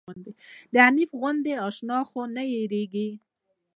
[0.73, 3.09] د حنيف غوندې اشنا خو نه هيريږي